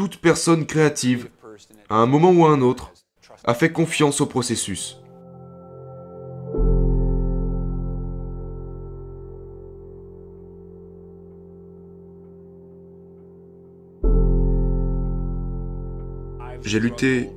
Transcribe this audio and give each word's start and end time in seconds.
toute 0.00 0.16
personne 0.16 0.64
créative, 0.64 1.28
à 1.90 1.96
un 1.96 2.06
moment 2.06 2.30
ou 2.30 2.46
à 2.46 2.48
un 2.48 2.62
autre, 2.62 2.94
a 3.44 3.52
fait 3.52 3.70
confiance 3.70 4.22
au 4.22 4.26
processus. 4.26 4.96
J'ai 16.62 16.80
lutté 16.80 17.28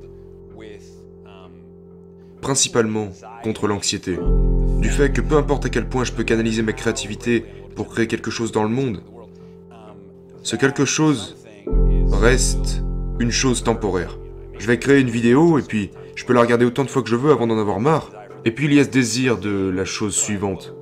principalement 2.40 3.12
contre 3.42 3.66
l'anxiété. 3.66 4.18
Du 4.78 4.88
fait 4.88 5.12
que 5.12 5.20
peu 5.20 5.36
importe 5.36 5.66
à 5.66 5.68
quel 5.68 5.86
point 5.86 6.04
je 6.04 6.12
peux 6.12 6.24
canaliser 6.24 6.62
ma 6.62 6.72
créativité 6.72 7.44
pour 7.76 7.90
créer 7.90 8.06
quelque 8.06 8.30
chose 8.30 8.52
dans 8.52 8.62
le 8.62 8.70
monde, 8.70 9.02
ce 10.42 10.56
quelque 10.56 10.86
chose 10.86 11.43
reste 12.24 12.82
une 13.20 13.30
chose 13.30 13.62
temporaire. 13.64 14.18
Je 14.58 14.66
vais 14.66 14.78
créer 14.78 14.98
une 14.98 15.10
vidéo 15.10 15.58
et 15.58 15.62
puis 15.62 15.90
je 16.16 16.24
peux 16.24 16.32
la 16.32 16.40
regarder 16.40 16.64
autant 16.64 16.82
de 16.82 16.88
fois 16.88 17.02
que 17.02 17.10
je 17.10 17.16
veux 17.16 17.30
avant 17.30 17.46
d'en 17.46 17.58
avoir 17.58 17.80
marre. 17.80 18.10
Et 18.46 18.50
puis 18.50 18.64
il 18.64 18.72
y 18.72 18.80
a 18.80 18.84
ce 18.84 18.88
désir 18.88 19.36
de 19.36 19.68
la 19.68 19.84
chose 19.84 20.14
suivante. 20.14 20.74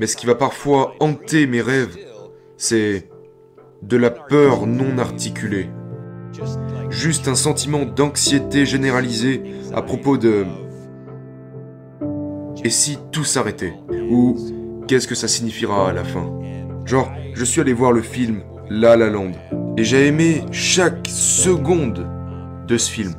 Mais 0.00 0.08
ce 0.08 0.16
qui 0.16 0.26
va 0.26 0.34
parfois 0.34 0.96
hanter 0.98 1.46
mes 1.46 1.60
rêves, 1.60 1.96
c'est 2.56 3.10
de 3.82 3.96
la 3.96 4.10
peur 4.10 4.66
non 4.66 4.98
articulée. 4.98 5.68
Juste 6.90 7.28
un 7.28 7.36
sentiment 7.36 7.84
d'anxiété 7.84 8.66
généralisée 8.66 9.40
à 9.72 9.82
propos 9.82 10.18
de... 10.18 10.44
Et 12.64 12.70
si 12.70 12.98
tout 13.12 13.24
s'arrêtait? 13.24 13.74
Ou 14.10 14.36
qu'est-ce 14.88 15.06
que 15.06 15.14
ça 15.14 15.28
signifiera 15.28 15.90
à 15.90 15.92
la 15.92 16.02
fin? 16.02 16.28
Genre, 16.86 17.08
je 17.34 17.44
suis 17.44 17.60
allé 17.60 17.72
voir 17.72 17.92
le 17.92 18.02
film 18.02 18.42
La 18.68 18.96
La 18.96 19.08
Land, 19.08 19.32
et 19.76 19.84
j'ai 19.84 20.06
aimé 20.06 20.44
chaque 20.50 21.08
seconde 21.08 22.06
de 22.66 22.76
ce 22.76 22.90
film. 22.90 23.12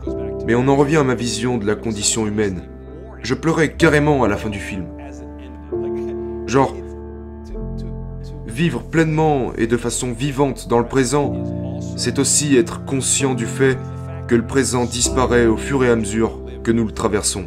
Mais 0.46 0.56
on 0.56 0.68
en 0.68 0.76
revient 0.76 0.98
à 0.98 1.04
ma 1.04 1.16
vision 1.16 1.58
de 1.58 1.66
la 1.66 1.76
condition 1.76 2.28
humaine. 2.28 2.64
Je 3.22 3.34
pleurais 3.34 3.74
carrément 3.74 4.24
à 4.24 4.28
la 4.28 4.38
fin 4.38 4.50
du 4.50 4.60
film. 4.60 4.86
Genre, 6.46 6.76
vivre 8.46 8.84
pleinement 8.84 9.54
et 9.58 9.68
de 9.68 9.78
façon 9.78 10.12
vivante 10.12 10.68
dans 10.68 10.80
le 10.80 10.88
présent, 10.88 11.34
c'est 11.98 12.20
aussi 12.20 12.56
être 12.56 12.86
conscient 12.86 13.34
du 13.34 13.46
fait 13.46 13.78
que 14.28 14.36
le 14.36 14.46
présent 14.46 14.86
disparaît 14.86 15.48
au 15.48 15.58
fur 15.58 15.84
et 15.84 15.90
à 15.90 15.96
mesure 15.96 16.40
que 16.64 16.72
nous 16.72 16.86
le 16.86 16.92
traversons. 16.92 17.46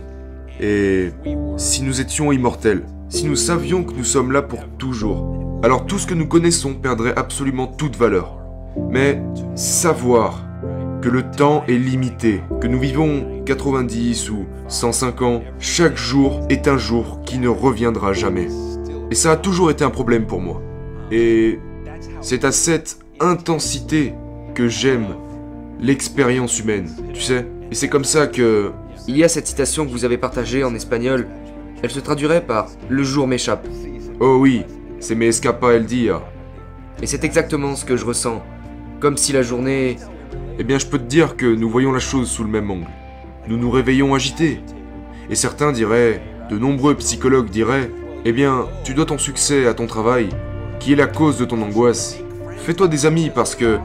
Et 0.61 1.11
si 1.57 1.83
nous 1.83 2.01
étions 2.01 2.33
immortels, 2.33 2.85
si 3.09 3.27
nous 3.27 3.37
savions 3.37 3.85
que 3.85 3.95
nous 3.95 4.05
sommes 4.05 4.33
là 4.33 4.43
pour 4.43 4.67
toujours, 4.79 5.61
alors 5.63 5.87
tout 5.87 5.99
ce 5.99 6.07
que 6.07 6.15
nous 6.15 6.27
connaissons 6.27 6.75
perdrait 6.75 7.15
absolument 7.17 7.67
toute 7.67 7.97
valeur. 7.97 8.46
Mais 8.91 9.23
savoir 9.55 10.45
que 11.03 11.09
le 11.09 11.23
temps 11.23 11.65
est 11.69 11.79
limité, 11.79 12.43
que 12.61 12.67
nous 12.67 12.81
vivons 12.81 13.43
90 13.45 14.31
ou 14.31 14.47
105 14.69 15.23
ans, 15.23 15.43
chaque 15.59 15.97
jour 15.97 16.41
est 16.49 16.69
un 16.69 16.79
jour 16.79 17.21
qui 17.25 17.39
ne 17.39 17.49
reviendra 17.49 18.13
jamais. 18.13 18.49
Et 19.11 19.15
ça 19.15 19.33
a 19.33 19.37
toujours 19.37 19.71
été 19.71 19.85
un 19.85 19.91
problème 19.91 20.27
pour 20.27 20.41
moi. 20.41 20.61
Et 21.11 21.61
c'est 22.21 22.45
à 22.45 22.53
cette 22.53 22.99
intensité 23.21 24.15
que 24.55 24.69
j'aime 24.69 25.15
l'expérience 25.81 26.59
humaine, 26.59 26.89
tu 27.13 27.21
sais. 27.21 27.47
Et 27.71 27.75
c'est 27.75 27.89
comme 27.89 28.05
ça 28.05 28.27
que... 28.27 28.73
Il 29.07 29.17
y 29.17 29.23
a 29.23 29.29
cette 29.29 29.47
citation 29.47 29.87
que 29.87 29.91
vous 29.91 30.05
avez 30.05 30.19
partagée 30.19 30.65
en 30.65 30.75
espagnol. 30.75 31.29
Elle 31.83 31.91
se 31.91 32.01
traduirait 32.01 32.45
par 32.45 32.69
Le 32.89 33.03
jour 33.05 33.29
m'échappe. 33.29 33.69
Oh 34.19 34.39
oui, 34.41 34.65
c'est 34.99 35.15
me 35.15 35.27
escapa 35.27 35.75
el 35.75 35.87
día. 35.87 36.23
Et 37.03 37.07
c'est 37.07 37.23
exactement 37.23 37.77
ce 37.77 37.85
que 37.85 37.97
je 37.97 38.05
ressens. 38.05 38.43
Si 39.15 39.33
la 39.33 39.43
journée... 39.43 39.99
Eh 40.59 40.65
bien, 40.65 40.79
je 40.79 40.87
peux 40.87 40.99
te 40.99 41.05
dire 41.05 41.37
que 41.37 41.47
nous 41.47 41.69
voyons 41.69 41.93
la 41.93 42.01
chose 42.01 42.31
sous 42.31 42.43
le 42.43 42.51
même 42.51 42.71
angle. 42.71 42.89
Nous 43.47 43.59
nous 43.59 43.71
réveillons 43.71 44.15
agités. 44.15 44.61
Et 45.31 45.35
certains 45.35 45.71
diraient, 45.71 46.23
de 46.51 46.59
nombreux 46.59 46.95
psychologues 46.95 47.51
diraient, 47.51 47.91
eh 48.25 48.33
bien, 48.33 48.67
tu 48.83 48.95
dois 48.95 49.05
ton 49.05 49.19
succès 49.19 49.67
à 49.67 49.75
ton 49.75 49.87
travail, 49.87 50.31
qui 50.81 50.93
est 50.93 50.97
la 50.97 51.07
cause 51.07 51.37
de 51.39 51.45
ton 51.45 51.61
angoisse. 51.63 52.17
Fais-toi 52.57 52.89
des 52.89 53.07
amis 53.07 53.31
parce 53.33 53.55
que 53.55 53.79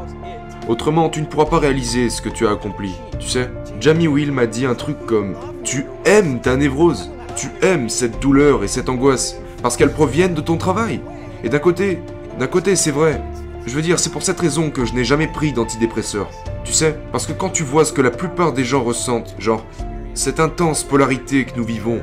Autrement, 0.68 1.10
tu 1.10 1.22
ne 1.22 1.26
pourras 1.26 1.46
pas 1.46 1.60
réaliser 1.60 2.10
ce 2.10 2.22
que 2.22 2.30
tu 2.30 2.46
as 2.46 2.52
accompli. 2.52 2.94
Tu 3.20 3.28
sais, 3.28 3.50
Jamie 3.80 4.08
Will 4.08 4.32
m'a 4.32 4.46
dit 4.46 4.66
un 4.66 4.76
truc 4.76 4.96
comme 5.06 5.36
Tu 5.64 5.86
aimes 6.06 6.40
ta 6.40 6.56
névrose. 6.56 7.12
Tu 7.36 7.48
aimes 7.62 7.90
cette 7.90 8.22
douleur 8.22 8.64
et 8.64 8.68
cette 8.68 8.88
angoisse 8.88 9.38
parce 9.64 9.76
qu'elles 9.76 9.92
proviennent 9.92 10.34
de 10.36 10.42
ton 10.42 10.58
travail. 10.58 11.02
Et 11.44 11.50
d'un 11.50 11.60
côté, 11.60 12.00
d'un 12.40 12.48
côté, 12.48 12.76
c'est 12.76 12.92
vrai. 12.92 13.22
Je 13.66 13.76
veux 13.76 13.82
dire, 13.82 14.00
c'est 14.00 14.12
pour 14.12 14.24
cette 14.24 14.40
raison 14.40 14.72
que 14.72 14.86
je 14.86 14.94
n'ai 14.94 15.04
jamais 15.04 15.28
pris 15.28 15.54
d'antidépresseur. 15.54 16.30
Tu 16.64 16.74
sais, 16.74 16.98
parce 17.12 17.28
que 17.28 17.34
quand 17.34 17.50
tu 17.50 17.64
vois 17.64 17.86
ce 17.86 17.94
que 17.94 18.02
la 18.02 18.12
plupart 18.12 18.54
des 18.54 18.64
gens 18.64 18.84
ressentent, 18.84 19.36
genre 19.40 19.66
cette 20.14 20.40
intense 20.40 20.84
polarité 20.84 21.46
que 21.46 21.56
nous 21.56 21.64
vivons, 21.64 22.02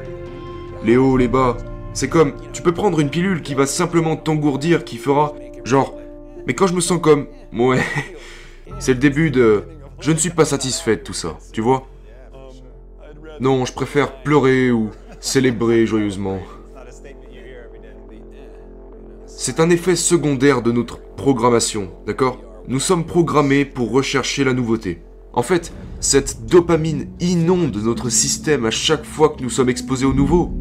les 0.84 0.96
hauts, 0.96 1.16
les 1.16 1.28
bas, 1.28 1.56
c'est 1.92 2.08
comme 2.08 2.34
tu 2.52 2.62
peux 2.62 2.72
prendre 2.72 3.00
une 3.00 3.10
pilule 3.10 3.42
qui 3.42 3.54
va 3.54 3.66
simplement 3.66 4.16
t'engourdir, 4.16 4.84
qui 4.84 4.98
fera 4.98 5.34
genre 5.64 5.94
mais 6.46 6.54
quand 6.54 6.66
je 6.66 6.74
me 6.74 6.80
sens 6.80 7.00
comme 7.00 7.26
ouais 7.52 7.82
c'est 8.78 8.94
le 8.94 9.00
début 9.00 9.30
de 9.30 9.64
je 10.00 10.12
ne 10.12 10.16
suis 10.16 10.30
pas 10.30 10.44
satisfait 10.44 10.96
de 10.96 11.02
tout 11.02 11.12
ça, 11.12 11.36
tu 11.52 11.60
vois? 11.60 11.88
Non, 13.40 13.64
je 13.64 13.72
préfère 13.72 14.22
pleurer 14.22 14.70
ou 14.70 14.90
célébrer 15.20 15.86
joyeusement. 15.86 16.38
C'est 19.48 19.60
un 19.60 19.70
effet 19.70 19.96
secondaire 19.96 20.60
de 20.60 20.72
notre 20.72 21.00
programmation, 21.16 21.88
d'accord? 22.06 22.38
Nous 22.68 22.80
sommes 22.80 23.06
programmés 23.06 23.64
pour 23.64 23.92
rechercher 23.92 24.44
la 24.44 24.52
nouveauté. 24.52 25.00
En 25.32 25.40
fait, 25.40 25.72
cette 26.00 26.44
dopamine 26.44 27.06
inonde 27.18 27.78
notre 27.82 28.10
système 28.10 28.66
à 28.66 28.70
chaque 28.70 29.06
fois 29.06 29.30
que 29.30 29.42
nous 29.42 29.48
sommes 29.48 29.70
exposés 29.70 30.04
au 30.04 30.12
nouveau. 30.12 30.52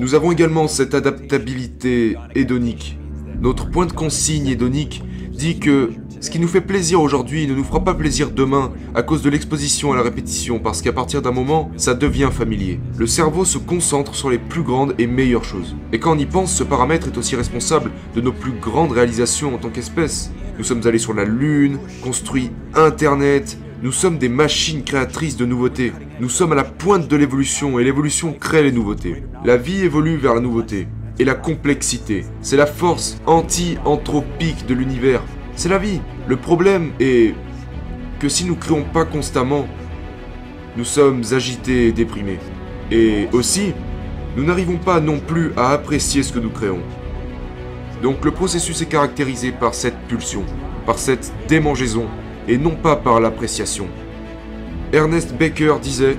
Nous 0.00 0.14
avons 0.14 0.32
également 0.32 0.66
cette 0.66 0.94
adaptabilité 0.94 2.16
hédonique. 2.34 2.98
Notre 3.38 3.68
point 3.68 3.84
de 3.84 3.92
consigne 3.92 4.46
hédonique 4.46 5.02
dit 5.30 5.58
que 5.58 5.90
ce 6.22 6.30
qui 6.30 6.38
nous 6.38 6.46
fait 6.46 6.60
plaisir 6.60 7.02
aujourd'hui 7.02 7.48
ne 7.48 7.54
nous 7.54 7.64
fera 7.64 7.82
pas 7.82 7.94
plaisir 7.94 8.30
demain 8.30 8.70
à 8.94 9.02
cause 9.02 9.22
de 9.22 9.28
l'exposition 9.28 9.92
à 9.92 9.96
la 9.96 10.02
répétition 10.02 10.60
parce 10.60 10.80
qu'à 10.80 10.92
partir 10.92 11.20
d'un 11.20 11.32
moment, 11.32 11.72
ça 11.76 11.94
devient 11.94 12.30
familier. 12.32 12.78
Le 12.96 13.08
cerveau 13.08 13.44
se 13.44 13.58
concentre 13.58 14.14
sur 14.14 14.30
les 14.30 14.38
plus 14.38 14.62
grandes 14.62 14.94
et 14.98 15.08
meilleures 15.08 15.42
choses. 15.42 15.74
Et 15.92 15.98
quand 15.98 16.14
on 16.14 16.18
y 16.18 16.26
pense, 16.26 16.54
ce 16.54 16.62
paramètre 16.62 17.08
est 17.08 17.18
aussi 17.18 17.34
responsable 17.34 17.90
de 18.14 18.20
nos 18.20 18.30
plus 18.30 18.52
grandes 18.52 18.92
réalisations 18.92 19.56
en 19.56 19.58
tant 19.58 19.70
qu'espèce. 19.70 20.30
Nous 20.58 20.64
sommes 20.64 20.86
allés 20.86 20.98
sur 20.98 21.12
la 21.12 21.24
Lune, 21.24 21.80
construit 22.04 22.52
Internet, 22.74 23.58
nous 23.82 23.90
sommes 23.90 24.18
des 24.18 24.28
machines 24.28 24.84
créatrices 24.84 25.36
de 25.36 25.44
nouveautés. 25.44 25.92
Nous 26.20 26.28
sommes 26.28 26.52
à 26.52 26.54
la 26.54 26.62
pointe 26.62 27.08
de 27.08 27.16
l'évolution 27.16 27.80
et 27.80 27.84
l'évolution 27.84 28.32
crée 28.32 28.62
les 28.62 28.70
nouveautés. 28.70 29.24
La 29.44 29.56
vie 29.56 29.82
évolue 29.82 30.18
vers 30.18 30.34
la 30.34 30.40
nouveauté. 30.40 30.86
Et 31.18 31.24
la 31.24 31.34
complexité, 31.34 32.24
c'est 32.42 32.56
la 32.56 32.66
force 32.66 33.18
anti-anthropique 33.26 34.66
de 34.66 34.74
l'univers. 34.74 35.20
C'est 35.54 35.68
la 35.68 35.78
vie. 35.78 36.00
Le 36.28 36.36
problème 36.36 36.92
est 37.00 37.34
que 38.20 38.28
si 38.28 38.44
nous 38.44 38.54
créons 38.54 38.84
pas 38.84 39.04
constamment, 39.04 39.66
nous 40.76 40.84
sommes 40.84 41.22
agités 41.32 41.88
et 41.88 41.92
déprimés. 41.92 42.38
Et 42.90 43.28
aussi, 43.32 43.72
nous 44.36 44.44
n'arrivons 44.44 44.76
pas 44.76 45.00
non 45.00 45.18
plus 45.18 45.52
à 45.56 45.70
apprécier 45.70 46.22
ce 46.22 46.32
que 46.32 46.38
nous 46.38 46.50
créons. 46.50 46.82
Donc 48.02 48.24
le 48.24 48.30
processus 48.30 48.80
est 48.82 48.86
caractérisé 48.86 49.50
par 49.50 49.74
cette 49.74 49.98
pulsion, 50.08 50.44
par 50.86 50.98
cette 50.98 51.32
démangeaison, 51.48 52.06
et 52.48 52.56
non 52.56 52.76
pas 52.76 52.96
par 52.96 53.20
l'appréciation. 53.20 53.88
Ernest 54.92 55.34
Baker 55.34 55.74
disait 55.82 56.16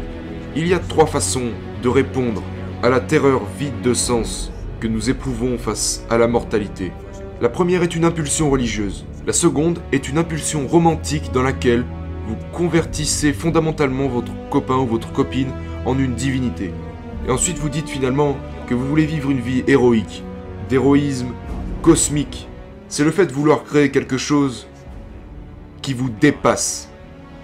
Il 0.55 0.67
y 0.67 0.73
a 0.73 0.79
trois 0.79 1.05
façons 1.05 1.51
de 1.81 1.89
répondre 1.89 2.43
à 2.81 2.89
la 2.89 2.99
terreur 2.99 3.41
vide 3.57 3.81
de 3.81 3.93
sens 3.93 4.51
que 4.79 4.87
nous 4.87 5.09
éprouvons 5.09 5.57
face 5.57 6.05
à 6.09 6.17
la 6.17 6.27
mortalité. 6.27 6.91
La 7.41 7.49
première 7.49 7.83
est 7.83 7.95
une 7.95 8.05
impulsion 8.05 8.49
religieuse. 8.49 9.05
La 9.25 9.31
seconde 9.31 9.79
est 9.93 10.09
une 10.09 10.17
impulsion 10.17 10.67
romantique 10.67 11.31
dans 11.31 11.43
laquelle 11.43 11.85
vous 12.27 12.35
convertissez 12.51 13.31
fondamentalement 13.31 14.09
votre 14.09 14.33
copain 14.49 14.75
ou 14.75 14.85
votre 14.85 15.13
copine 15.13 15.49
en 15.85 15.97
une 15.97 16.13
divinité. 16.13 16.71
Et 17.25 17.31
ensuite 17.31 17.57
vous 17.57 17.69
dites 17.69 17.87
finalement 17.87 18.35
que 18.67 18.73
vous 18.73 18.85
voulez 18.85 19.05
vivre 19.05 19.31
une 19.31 19.39
vie 19.39 19.63
héroïque, 19.65 20.23
d'héroïsme 20.67 21.29
cosmique. 21.81 22.49
C'est 22.89 23.05
le 23.05 23.11
fait 23.11 23.25
de 23.25 23.31
vouloir 23.31 23.63
créer 23.63 23.91
quelque 23.91 24.17
chose 24.17 24.67
qui 25.81 25.93
vous 25.93 26.09
dépasse. 26.09 26.89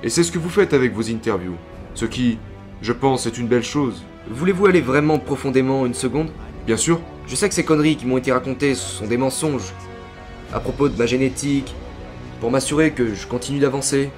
Et 0.04 0.10
c'est 0.10 0.24
ce 0.24 0.34
que 0.34 0.40
vous 0.40 0.50
faites 0.50 0.74
avec 0.74 0.94
vos 0.94 1.10
interviews. 1.10 1.56
Ce 1.94 2.04
qui, 2.04 2.40
je 2.82 2.92
pense, 2.92 3.26
est 3.26 3.38
une 3.38 3.48
belle 3.48 3.64
chose. 3.64 4.04
Voulez-vous 4.30 4.66
aller 4.66 4.82
vraiment 4.82 5.18
profondément 5.18 5.86
une 5.86 5.94
seconde? 5.94 6.30
Bien 6.66 6.78
sûr. 6.78 7.00
Je 7.26 7.36
sais 7.36 7.48
que 7.48 7.56
ces 7.56 7.64
conneries 7.64 7.96
qui 7.96 8.06
m'ont 8.06 8.18
été 8.18 8.34
racontées 8.34 8.76
sont 8.76 9.08
des 9.08 9.18
mensonges, 9.18 9.74
à 10.54 10.60
propos 10.60 10.90
de 10.90 10.98
ma 10.98 11.06
génétique, 11.06 11.74
pour 12.40 12.52
m'assurer 12.52 12.92
que 12.92 13.14
je 13.14 13.28
continue 13.28 13.60
d'avancer. 13.60 14.10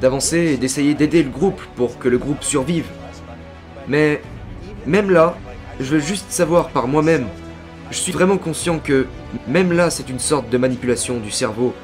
D'avancer 0.00 0.38
et 0.38 0.56
d'essayer 0.56 0.94
d'aider 0.94 1.22
le 1.22 1.30
groupe 1.30 1.60
pour 1.76 1.98
que 1.98 2.08
le 2.08 2.18
groupe 2.18 2.42
survive. 2.42 2.86
Mais 3.88 4.22
même 4.86 5.10
là, 5.10 5.36
je 5.78 5.94
veux 5.94 6.00
juste 6.00 6.30
savoir 6.30 6.68
par 6.70 6.86
moi-même. 6.86 7.26
Je 7.90 7.96
suis 7.96 8.12
vraiment 8.12 8.38
conscient 8.38 8.78
que 8.78 9.06
même 9.48 9.72
là, 9.72 9.90
c'est 9.90 10.08
une 10.08 10.18
sorte 10.18 10.48
de 10.48 10.58
manipulation 10.58 11.18
du 11.18 11.30
cerveau 11.30 11.74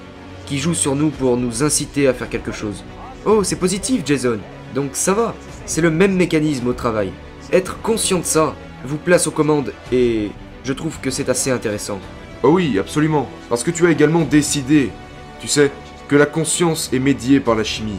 qui 0.47 0.59
joue 0.59 0.75
sur 0.75 0.95
nous 0.95 1.11
pour 1.11 1.37
nous 1.37 1.63
inciter 1.63 2.07
à 2.07 2.15
faire 2.15 2.29
quelque 2.29 2.53
chose. 2.53 2.85
Oh, 3.25 3.43
c'est 3.43 3.57
positif, 3.57 4.03
Jason. 4.05 4.39
Donc 4.75 4.91
ça 4.93 5.13
va. 5.13 5.35
C'est 5.67 5.81
le 5.81 5.91
même 5.91 6.15
mécanisme 6.15 6.69
au 6.69 6.73
travail. 6.73 7.11
Être 7.53 7.81
conscient 7.83 8.21
de 8.21 8.25
ça 8.25 8.55
vous 8.85 8.99
place 8.99 9.27
aux 9.27 9.33
commandes 9.33 9.73
et 9.91 10.31
je 10.65 10.73
trouve 10.73 11.01
que 11.01 11.11
c'est 11.11 11.29
assez 11.29 11.51
intéressant. 11.51 11.99
Oh 12.47 12.53
oui, 12.53 12.79
absolument. 12.79 13.29
Parce 13.49 13.65
que 13.65 13.73
tu 13.73 13.89
as 13.89 13.91
également 13.91 14.23
décidé, 14.23 14.91
tu 15.41 15.49
sais, 15.49 15.73
que 16.07 16.15
la 16.15 16.27
conscience 16.27 16.93
est 16.93 17.01
médiée 17.01 17.41
par 17.41 17.57
la 17.57 17.65
chimie. 17.65 17.99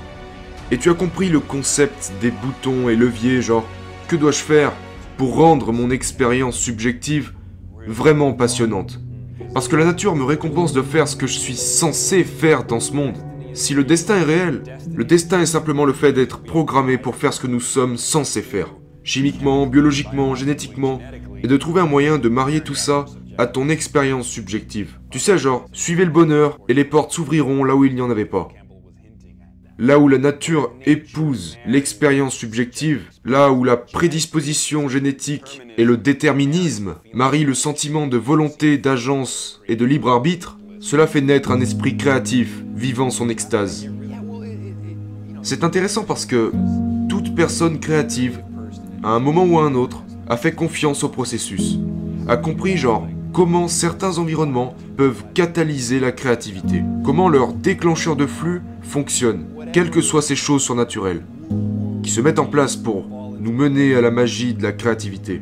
Et 0.71 0.77
tu 0.77 0.89
as 0.89 0.93
compris 0.93 1.27
le 1.27 1.41
concept 1.41 2.13
des 2.21 2.31
boutons 2.31 2.87
et 2.87 2.95
leviers, 2.95 3.41
genre, 3.41 3.67
que 4.07 4.15
dois-je 4.15 4.37
faire 4.37 4.71
pour 5.17 5.35
rendre 5.35 5.73
mon 5.73 5.91
expérience 5.91 6.55
subjective 6.55 7.33
vraiment 7.87 8.31
passionnante? 8.31 9.01
Parce 9.53 9.67
que 9.67 9.75
la 9.75 9.83
nature 9.83 10.15
me 10.15 10.23
récompense 10.23 10.71
de 10.71 10.81
faire 10.81 11.09
ce 11.09 11.17
que 11.17 11.27
je 11.27 11.37
suis 11.37 11.57
censé 11.57 12.23
faire 12.23 12.63
dans 12.63 12.79
ce 12.79 12.93
monde. 12.93 13.17
Si 13.53 13.73
le 13.73 13.83
destin 13.83 14.15
est 14.15 14.23
réel, 14.23 14.63
le 14.95 15.03
destin 15.03 15.41
est 15.41 15.45
simplement 15.45 15.83
le 15.83 15.91
fait 15.91 16.13
d'être 16.13 16.41
programmé 16.41 16.97
pour 16.97 17.17
faire 17.17 17.33
ce 17.33 17.41
que 17.41 17.47
nous 17.47 17.59
sommes 17.59 17.97
censés 17.97 18.43
faire. 18.43 18.73
Chimiquement, 19.03 19.67
biologiquement, 19.67 20.35
génétiquement. 20.35 21.01
Et 21.43 21.47
de 21.47 21.57
trouver 21.57 21.81
un 21.81 21.85
moyen 21.85 22.17
de 22.17 22.29
marier 22.29 22.61
tout 22.61 22.75
ça 22.75 23.07
à 23.37 23.47
ton 23.47 23.69
expérience 23.69 24.27
subjective. 24.27 24.99
Tu 25.09 25.19
sais, 25.19 25.37
genre, 25.37 25.65
suivez 25.71 26.05
le 26.05 26.11
bonheur 26.11 26.57
et 26.67 26.73
les 26.73 26.85
portes 26.85 27.11
s'ouvriront 27.11 27.63
là 27.63 27.75
où 27.75 27.85
il 27.85 27.95
n'y 27.95 28.01
en 28.01 28.09
avait 28.09 28.25
pas. 28.25 28.49
Là 29.79 29.99
où 29.99 30.07
la 30.07 30.17
nature 30.17 30.73
épouse 30.87 31.55
l'expérience 31.67 32.33
subjective, 32.33 33.03
là 33.23 33.51
où 33.51 33.63
la 33.63 33.77
prédisposition 33.77 34.89
génétique 34.89 35.61
et 35.77 35.83
le 35.83 35.97
déterminisme 35.97 36.95
marient 37.13 37.45
le 37.45 37.53
sentiment 37.53 38.07
de 38.07 38.17
volonté, 38.17 38.79
d'agence 38.79 39.61
et 39.67 39.75
de 39.75 39.85
libre 39.85 40.09
arbitre, 40.09 40.57
cela 40.79 41.05
fait 41.05 41.21
naître 41.21 41.51
un 41.51 41.61
esprit 41.61 41.95
créatif, 41.95 42.63
vivant 42.75 43.11
son 43.11 43.29
extase. 43.29 43.87
C'est 45.43 45.63
intéressant 45.63 46.03
parce 46.03 46.25
que 46.25 46.51
toute 47.07 47.35
personne 47.35 47.79
créative, 47.79 48.41
à 49.03 49.09
un 49.09 49.19
moment 49.19 49.45
ou 49.45 49.59
à 49.59 49.63
un 49.63 49.75
autre, 49.75 50.03
a 50.27 50.37
fait 50.37 50.53
confiance 50.53 51.03
au 51.03 51.09
processus, 51.09 51.77
a 52.27 52.35
compris 52.35 52.77
genre 52.77 53.07
comment 53.33 53.67
certains 53.67 54.17
environnements 54.17 54.75
peuvent 54.95 55.23
catalyser 55.33 55.99
la 55.99 56.11
créativité, 56.11 56.83
comment 57.03 57.29
leur 57.29 57.53
déclencheur 57.53 58.15
de 58.15 58.25
flux 58.25 58.61
fonctionne, 58.81 59.45
quelles 59.73 59.91
que 59.91 60.01
soient 60.01 60.21
ces 60.21 60.35
choses 60.35 60.63
surnaturelles, 60.63 61.23
qui 62.03 62.09
se 62.09 62.21
mettent 62.21 62.39
en 62.39 62.45
place 62.45 62.75
pour 62.75 63.07
nous 63.39 63.51
mener 63.51 63.95
à 63.95 64.01
la 64.01 64.11
magie 64.11 64.53
de 64.53 64.63
la 64.63 64.71
créativité? 64.71 65.41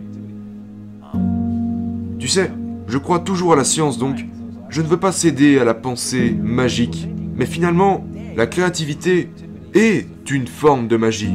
Tu 2.20 2.28
sais, 2.28 2.52
je 2.88 2.98
crois 2.98 3.20
toujours 3.20 3.54
à 3.54 3.56
la 3.56 3.64
science 3.64 3.98
donc, 3.98 4.26
je 4.70 4.82
ne 4.82 4.88
veux 4.88 4.98
pas 4.98 5.12
céder 5.12 5.60
à 5.60 5.64
la 5.64 5.74
pensée 5.74 6.32
magique, 6.32 7.08
mais 7.36 7.46
finalement, 7.46 8.06
la 8.36 8.48
créativité 8.48 9.30
est 9.74 10.08
une 10.30 10.48
forme 10.48 10.88
de 10.88 10.98
magie. 10.98 11.34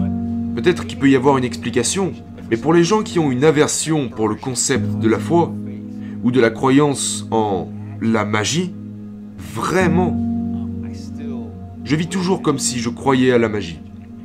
Peut-être 0.55 0.87
qu'il 0.87 0.99
peut 0.99 1.09
y 1.09 1.17
avoir 1.17 1.39
une 1.39 1.45
explication, 1.45 2.13
mais 2.51 2.57
pour 2.57 2.75
les 2.75 2.85
gens 2.85 3.03
qui 3.03 3.19
ont 3.19 3.31
une 3.31 3.45
aversion 3.45 4.09
pour 4.09 4.29
le 4.29 4.35
concept 4.35 4.99
de 4.99 5.09
la 5.09 5.19
foi, 5.19 5.55
ou 6.23 6.31
de 6.31 6.41
la 6.41 6.51
croyance 6.51 7.27
en 7.31 7.69
la 8.01 8.25
magie, 8.25 8.73
vraiment, 9.55 10.19
je 11.85 11.97
vis 11.97 12.09
toujours 12.09 12.43
comme 12.43 12.59
si 12.59 12.79
je 12.79 12.89
croyais 12.89 13.33
à 13.33 13.39
la 13.39 13.49
magie. 13.49 13.81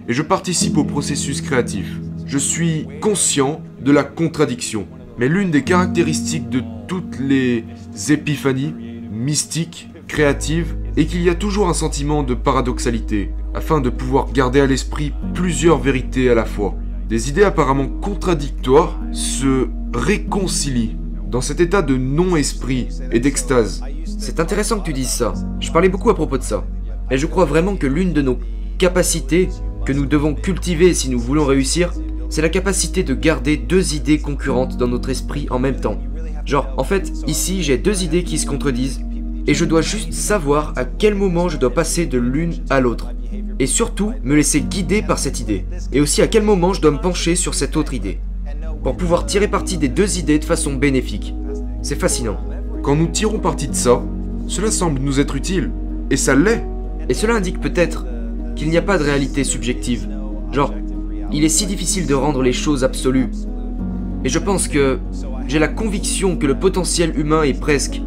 Et 0.07 0.13
je 0.13 0.21
participe 0.21 0.77
au 0.77 0.83
processus 0.83 1.41
créatif. 1.41 1.99
Je 2.25 2.37
suis 2.37 2.87
conscient 3.01 3.61
de 3.83 3.91
la 3.91 4.03
contradiction. 4.03 4.87
Mais 5.17 5.27
l'une 5.27 5.51
des 5.51 5.63
caractéristiques 5.63 6.49
de 6.49 6.61
toutes 6.87 7.19
les 7.19 7.65
épiphanies, 8.09 8.73
mystique, 9.11 9.89
créative, 10.07 10.75
et 10.97 11.05
qu'il 11.05 11.21
y 11.21 11.29
a 11.29 11.35
toujours 11.35 11.69
un 11.69 11.73
sentiment 11.73 12.23
de 12.23 12.33
paradoxalité, 12.33 13.31
afin 13.53 13.81
de 13.81 13.89
pouvoir 13.89 14.31
garder 14.31 14.59
à 14.59 14.65
l'esprit 14.65 15.13
plusieurs 15.33 15.79
vérités 15.79 16.29
à 16.29 16.35
la 16.35 16.45
fois. 16.45 16.75
Des 17.09 17.29
idées 17.29 17.43
apparemment 17.43 17.87
contradictoires 17.87 18.99
se 19.11 19.67
réconcilient 19.93 20.97
dans 21.29 21.41
cet 21.41 21.59
état 21.59 21.81
de 21.81 21.95
non-esprit 21.95 22.87
et 23.11 23.19
d'extase. 23.19 23.83
C'est 24.05 24.39
intéressant 24.39 24.79
que 24.79 24.85
tu 24.85 24.93
dises 24.93 25.09
ça. 25.09 25.33
Je 25.59 25.71
parlais 25.71 25.89
beaucoup 25.89 26.09
à 26.09 26.15
propos 26.15 26.37
de 26.37 26.43
ça. 26.43 26.63
Et 27.11 27.17
je 27.17 27.25
crois 27.25 27.45
vraiment 27.45 27.75
que 27.75 27.87
l'une 27.87 28.13
de 28.13 28.21
nos 28.21 28.39
capacités 28.77 29.49
que 29.85 29.93
nous 29.93 30.05
devons 30.05 30.33
cultiver 30.33 30.93
si 30.93 31.09
nous 31.09 31.19
voulons 31.19 31.45
réussir, 31.45 31.93
c'est 32.29 32.41
la 32.41 32.49
capacité 32.49 33.03
de 33.03 33.13
garder 33.13 33.57
deux 33.57 33.93
idées 33.93 34.19
concurrentes 34.19 34.77
dans 34.77 34.87
notre 34.87 35.09
esprit 35.09 35.47
en 35.49 35.59
même 35.59 35.79
temps. 35.79 35.99
Genre, 36.45 36.73
en 36.77 36.83
fait, 36.83 37.11
ici, 37.27 37.63
j'ai 37.63 37.77
deux 37.77 38.03
idées 38.03 38.23
qui 38.23 38.37
se 38.37 38.45
contredisent, 38.45 39.01
et 39.47 39.53
je 39.53 39.65
dois 39.65 39.81
juste 39.81 40.13
savoir 40.13 40.73
à 40.75 40.85
quel 40.85 41.15
moment 41.15 41.49
je 41.49 41.57
dois 41.57 41.73
passer 41.73 42.05
de 42.05 42.17
l'une 42.17 42.55
à 42.69 42.79
l'autre. 42.79 43.09
Et 43.59 43.67
surtout, 43.67 44.11
me 44.23 44.35
laisser 44.35 44.61
guider 44.61 45.01
par 45.01 45.19
cette 45.19 45.39
idée. 45.39 45.65
Et 45.93 46.01
aussi 46.01 46.21
à 46.21 46.27
quel 46.27 46.43
moment 46.43 46.73
je 46.73 46.81
dois 46.81 46.91
me 46.91 46.99
pencher 46.99 47.35
sur 47.35 47.53
cette 47.53 47.77
autre 47.77 47.93
idée. 47.93 48.19
Pour 48.85 48.95
pouvoir 48.95 49.25
tirer 49.25 49.47
parti 49.47 49.79
des 49.79 49.87
deux 49.87 50.19
idées 50.19 50.37
de 50.37 50.45
façon 50.45 50.75
bénéfique. 50.75 51.33
C'est 51.81 51.99
fascinant. 51.99 52.37
Quand 52.83 52.95
nous 52.95 53.07
tirons 53.07 53.39
parti 53.39 53.67
de 53.67 53.73
ça, 53.73 54.03
cela 54.47 54.69
semble 54.69 55.01
nous 55.01 55.19
être 55.19 55.35
utile. 55.35 55.71
Et 56.11 56.17
ça 56.17 56.35
l'est. 56.35 56.63
Et 57.09 57.15
cela 57.15 57.33
indique 57.33 57.59
peut-être 57.59 58.05
qu'il 58.55 58.69
n'y 58.69 58.77
a 58.77 58.83
pas 58.83 58.99
de 58.99 59.03
réalité 59.03 59.43
subjective. 59.43 60.07
Genre, 60.51 60.71
il 61.31 61.43
est 61.43 61.49
si 61.49 61.65
difficile 61.65 62.05
de 62.05 62.13
rendre 62.13 62.43
les 62.43 62.53
choses 62.53 62.83
absolues. 62.83 63.31
Et 64.23 64.29
je 64.29 64.37
pense 64.37 64.67
que 64.67 64.99
j'ai 65.47 65.57
la 65.57 65.67
conviction 65.67 66.37
que 66.37 66.45
le 66.45 66.53
potentiel 66.53 67.19
humain 67.19 67.41
est 67.41 67.59
presque 67.59 68.03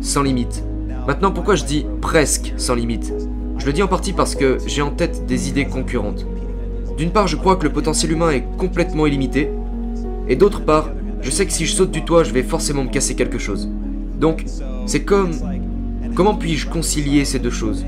sans 0.00 0.24
limite. 0.24 0.64
Maintenant, 1.06 1.30
pourquoi 1.30 1.54
je 1.54 1.62
dis 1.62 1.86
presque 2.00 2.52
sans 2.56 2.74
limite? 2.74 3.14
Je 3.58 3.66
le 3.66 3.72
dis 3.72 3.84
en 3.84 3.86
partie 3.86 4.12
parce 4.12 4.34
que 4.34 4.58
j'ai 4.66 4.82
en 4.82 4.90
tête 4.90 5.24
des 5.26 5.48
idées 5.48 5.66
concurrentes. 5.66 6.26
D'une 6.98 7.12
part, 7.12 7.28
je 7.28 7.36
crois 7.36 7.54
que 7.54 7.62
le 7.62 7.72
potentiel 7.72 8.10
humain 8.10 8.30
est 8.30 8.44
complètement 8.56 9.06
illimité, 9.06 9.52
et 10.28 10.36
d'autre 10.36 10.62
part, 10.62 10.90
je 11.22 11.30
sais 11.30 11.46
que 11.46 11.52
si 11.52 11.66
je 11.66 11.72
saute 11.72 11.90
du 11.90 12.04
toit, 12.04 12.24
je 12.24 12.32
vais 12.32 12.42
forcément 12.42 12.84
me 12.84 12.90
casser 12.90 13.14
quelque 13.14 13.38
chose. 13.38 13.68
Donc, 14.18 14.44
c'est 14.86 15.02
comme... 15.02 15.32
Comment 16.14 16.34
puis-je 16.34 16.68
concilier 16.68 17.24
ces 17.24 17.38
deux 17.38 17.50
choses? 17.50 17.84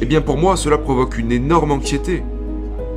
Eh 0.00 0.04
bien 0.04 0.20
pour 0.20 0.36
moi, 0.36 0.56
cela 0.56 0.76
provoque 0.76 1.16
une 1.16 1.32
énorme 1.32 1.70
anxiété. 1.70 2.22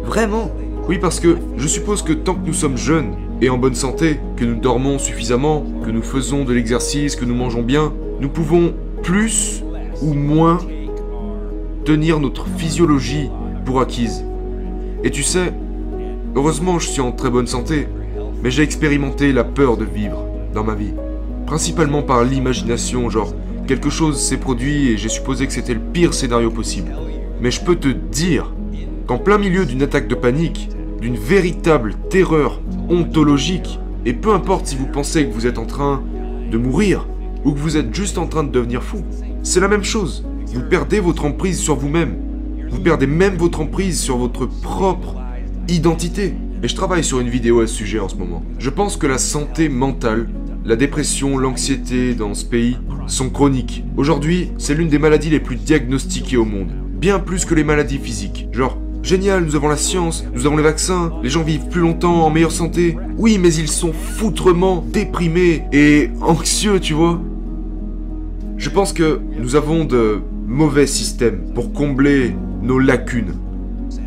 Vraiment? 0.03 0.51
Oui, 0.89 0.97
parce 0.97 1.19
que 1.19 1.37
je 1.55 1.67
suppose 1.67 2.01
que 2.01 2.13
tant 2.13 2.35
que 2.35 2.45
nous 2.45 2.53
sommes 2.53 2.77
jeunes, 2.77 3.13
et 3.41 3.49
en 3.49 3.57
bonne 3.57 3.75
santé, 3.75 4.19
que 4.35 4.43
nous 4.43 4.59
dormons 4.59 4.99
suffisamment, 4.99 5.63
que 5.85 5.91
nous 5.91 6.01
faisons 6.01 6.43
de 6.43 6.53
l'exercice, 6.53 7.15
que 7.15 7.23
nous 7.23 7.35
mangeons 7.35 7.61
bien, 7.61 7.93
nous 8.19 8.27
pouvons 8.27 8.73
plus 9.01 9.63
ou 10.01 10.13
moins 10.13 10.57
tenir 11.85 12.19
notre 12.19 12.47
physiologie 12.57 13.29
pour 13.63 13.79
acquise. 13.79 14.25
Et 15.05 15.11
tu 15.11 15.23
sais, 15.23 15.53
heureusement 16.35 16.79
je 16.79 16.89
suis 16.89 17.01
en 17.01 17.11
très 17.11 17.29
bonne 17.29 17.47
santé, 17.47 17.87
mais 18.43 18.51
j'ai 18.51 18.63
expérimenté 18.63 19.31
la 19.31 19.43
peur 19.43 19.77
de 19.77 19.85
vivre 19.85 20.25
dans 20.53 20.63
ma 20.63 20.75
vie. 20.75 20.93
Principalement 21.45 22.03
par 22.03 22.23
l'imagination, 22.23 23.09
genre 23.09 23.33
quelque 23.67 23.89
chose 23.89 24.19
s'est 24.19 24.37
produit 24.37 24.89
et 24.89 24.97
j'ai 24.97 25.09
supposé 25.09 25.47
que 25.47 25.53
c'était 25.53 25.73
le 25.73 25.79
pire 25.79 26.13
scénario 26.13 26.49
possible. 26.49 26.95
Mais 27.41 27.51
je 27.51 27.61
peux 27.61 27.75
te 27.75 27.87
dire 27.87 28.53
qu'en 29.07 29.17
plein 29.17 29.37
milieu 29.37 29.65
d'une 29.65 29.81
attaque 29.81 30.07
de 30.07 30.15
panique, 30.15 30.69
d'une 31.01 31.17
véritable 31.17 31.95
terreur 32.09 32.61
ontologique. 32.89 33.79
Et 34.05 34.13
peu 34.13 34.31
importe 34.33 34.67
si 34.67 34.75
vous 34.75 34.87
pensez 34.87 35.25
que 35.25 35.33
vous 35.33 35.47
êtes 35.47 35.57
en 35.57 35.65
train 35.65 36.01
de 36.51 36.57
mourir 36.57 37.07
ou 37.45 37.51
que 37.51 37.59
vous 37.59 37.77
êtes 37.77 37.93
juste 37.93 38.17
en 38.17 38.27
train 38.27 38.43
de 38.43 38.51
devenir 38.51 38.83
fou, 38.83 39.03
c'est 39.43 39.59
la 39.59 39.67
même 39.67 39.83
chose. 39.83 40.25
Vous 40.47 40.61
perdez 40.61 40.99
votre 40.99 41.25
emprise 41.25 41.59
sur 41.59 41.75
vous-même. 41.75 42.15
Vous 42.69 42.79
perdez 42.79 43.07
même 43.07 43.35
votre 43.35 43.61
emprise 43.61 43.99
sur 43.99 44.17
votre 44.17 44.45
propre 44.45 45.15
identité. 45.75 46.33
Et 46.61 46.67
je 46.67 46.75
travaille 46.75 47.03
sur 47.03 47.19
une 47.19 47.29
vidéo 47.29 47.61
à 47.61 47.67
ce 47.67 47.73
sujet 47.75 47.99
en 47.99 48.09
ce 48.09 48.15
moment. 48.15 48.43
Je 48.57 48.69
pense 48.69 48.97
que 48.97 49.07
la 49.07 49.17
santé 49.17 49.69
mentale, 49.69 50.29
la 50.65 50.75
dépression, 50.75 51.37
l'anxiété 51.37 52.13
dans 52.13 52.33
ce 52.33 52.45
pays 52.45 52.77
sont 53.07 53.29
chroniques. 53.29 53.83
Aujourd'hui, 53.97 54.51
c'est 54.57 54.75
l'une 54.75 54.89
des 54.89 54.99
maladies 54.99 55.29
les 55.29 55.39
plus 55.39 55.55
diagnostiquées 55.55 56.37
au 56.37 56.45
monde. 56.45 56.71
Bien 56.93 57.19
plus 57.19 57.45
que 57.45 57.55
les 57.55 57.63
maladies 57.63 57.97
physiques. 57.97 58.47
Genre, 58.51 58.77
Génial, 59.01 59.45
nous 59.45 59.55
avons 59.55 59.69
la 59.69 59.77
science, 59.77 60.25
nous 60.33 60.45
avons 60.45 60.57
les 60.57 60.63
vaccins, 60.63 61.13
les 61.23 61.29
gens 61.29 61.41
vivent 61.41 61.69
plus 61.69 61.79
longtemps, 61.79 62.25
en 62.25 62.29
meilleure 62.29 62.51
santé. 62.51 62.97
Oui, 63.17 63.37
mais 63.37 63.53
ils 63.53 63.69
sont 63.69 63.93
foutrement 63.93 64.83
déprimés 64.91 65.63
et 65.71 66.09
anxieux, 66.21 66.81
tu 66.81 66.93
vois. 66.93 67.21
Je 68.57 68.69
pense 68.69 68.91
que 68.91 69.21
nous 69.39 69.55
avons 69.55 69.85
de 69.85 70.19
mauvais 70.45 70.85
systèmes 70.85 71.53
pour 71.55 71.71
combler 71.71 72.35
nos 72.61 72.77
lacunes. 72.77 73.35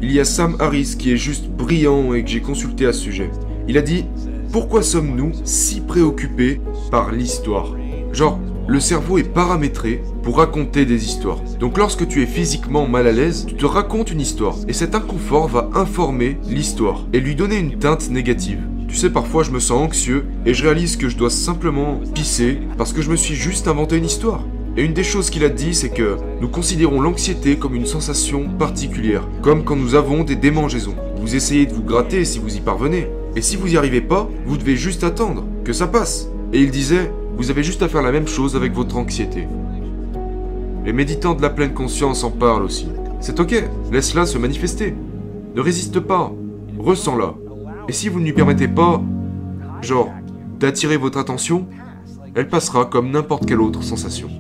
Il 0.01 0.13
y 0.13 0.21
a 0.21 0.25
Sam 0.25 0.57
Harris 0.59 0.97
qui 0.99 1.13
est 1.13 1.17
juste 1.17 1.49
brillant 1.49 2.15
et 2.15 2.23
que 2.23 2.31
j'ai 2.31 2.41
consulté 2.41 2.87
à 2.87 2.93
ce 2.93 3.01
sujet. 3.01 3.31
Il 3.69 3.79
a 3.79 3.83
dit 3.83 4.07
Pourquoi 4.53 4.83
sommes-nous 4.83 5.33
si 5.45 5.81
préoccupés 5.81 6.61
par 6.91 7.13
l'histoire? 7.13 7.77
Genre, 8.13 8.39
le 8.69 8.79
cerveau 8.81 9.19
est 9.19 9.25
paramétré 9.33 10.03
pour 10.23 10.39
raconter 10.39 10.85
des 10.85 11.05
histoires. 11.05 11.41
Donc 11.59 11.79
lorsque 11.79 12.07
tu 12.07 12.23
es 12.23 12.27
physiquement 12.27 12.87
mal 12.87 13.07
à 13.07 13.13
l'aise, 13.13 13.47
tu 13.47 13.55
te 13.55 13.67
racontes 13.67 14.11
une 14.11 14.21
histoire. 14.21 14.57
Et 14.69 14.73
cet 14.73 14.95
inconfort 14.95 15.49
va 15.49 15.71
informer 15.75 16.39
l'histoire 16.49 17.05
et 17.13 17.21
lui 17.21 17.35
donner 17.35 17.59
une 17.59 17.79
teinte 17.79 18.09
négative. 18.11 18.61
Tu 18.89 18.97
sais, 18.97 19.11
parfois 19.11 19.43
je 19.43 19.51
me 19.51 19.59
sens 19.59 19.83
anxieux 19.83 20.27
et 20.47 20.55
je 20.55 20.63
réalise 20.63 20.97
que 20.97 21.09
je 21.09 21.17
dois 21.17 21.31
simplement 21.31 22.01
pisser 22.15 22.59
parce 22.77 22.93
que 22.93 23.03
je 23.03 23.11
me 23.11 23.17
suis 23.17 23.35
juste 23.35 23.67
inventé 23.67 23.97
une 23.97 24.05
histoire. 24.05 24.45
Et 24.75 24.85
une 24.85 24.95
des 24.95 25.05
choses 25.05 25.29
qu'il 25.29 25.45
a 25.45 25.51
dit, 25.51 25.75
c'est 25.75 25.91
que 25.91 26.17
nous 26.41 26.49
considérons 26.49 27.03
l'anxiété 27.03 27.57
comme 27.59 27.75
une 27.75 27.85
sensation 27.85 28.49
particulière, 28.49 29.29
comme 29.43 29.65
quand 29.65 29.77
nous 29.77 29.95
avons 29.95 30.25
des 30.25 30.37
démangeaisons. 30.37 30.95
Vous 31.19 31.37
essayez 31.37 31.67
de 31.67 31.75
vous 31.75 31.83
gratter 31.83 32.25
si 32.25 32.39
vous 32.39 32.57
y 32.57 32.61
parvenez, 32.61 33.09
et 33.37 33.43
si 33.43 33.57
vous 33.57 33.69
n'y 33.69 33.77
arrivez 33.77 34.01
pas, 34.01 34.31
vous 34.47 34.57
devez 34.57 34.77
juste 34.77 35.05
attendre 35.05 35.45
que 35.63 35.75
ça 35.75 35.87
passe. 35.87 36.31
Et 36.55 36.61
il 36.61 36.71
disait, 36.71 37.13
vous 37.37 37.51
avez 37.51 37.63
juste 37.63 37.83
à 37.83 37.89
faire 37.89 38.01
la 38.01 38.13
même 38.13 38.27
chose 38.27 38.57
avec 38.57 38.73
votre 38.73 38.97
anxiété. 38.97 39.47
Les 40.87 40.95
méditants 40.95 41.35
de 41.35 41.43
la 41.43 41.51
pleine 41.51 41.75
conscience 41.75 42.25
en 42.25 42.31
parlent 42.31 42.65
aussi. 42.65 42.89
C'est 43.21 43.41
ok, 43.41 43.63
laisse-la 43.93 44.25
se 44.25 44.39
manifester. 44.39 44.95
Ne 45.55 45.61
résiste 45.61 46.01
pas, 46.01 46.33
ressens-la. 46.79 47.35
Et 47.89 47.93
si 47.93 48.09
vous 48.09 48.21
ne 48.21 48.25
lui 48.25 48.33
permettez 48.33 48.69
pas, 48.69 49.03
genre, 49.83 50.11
d'attirer 50.59 50.97
votre 50.97 51.19
attention, 51.19 51.67
elle 52.35 52.49
passera 52.49 52.87
comme 52.87 53.11
n'importe 53.11 53.45
quelle 53.45 53.61
autre 53.61 53.83
sensation. 53.83 54.31